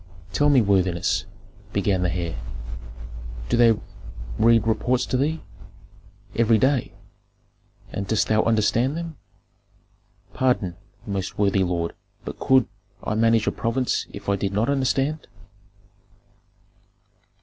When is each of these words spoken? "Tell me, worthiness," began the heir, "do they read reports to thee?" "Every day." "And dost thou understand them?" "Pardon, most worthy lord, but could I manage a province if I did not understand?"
"Tell 0.33 0.49
me, 0.49 0.61
worthiness," 0.61 1.27
began 1.73 2.01
the 2.01 2.11
heir, 2.11 2.35
"do 3.49 3.55
they 3.55 3.77
read 4.39 4.65
reports 4.65 5.05
to 5.05 5.15
thee?" 5.15 5.43
"Every 6.35 6.57
day." 6.57 6.93
"And 7.93 8.07
dost 8.07 8.27
thou 8.27 8.41
understand 8.41 8.97
them?" 8.97 9.17
"Pardon, 10.33 10.75
most 11.05 11.37
worthy 11.37 11.63
lord, 11.63 11.93
but 12.25 12.39
could 12.39 12.67
I 13.03 13.13
manage 13.13 13.45
a 13.45 13.51
province 13.51 14.07
if 14.11 14.27
I 14.27 14.35
did 14.35 14.53
not 14.53 14.69
understand?" 14.71 15.27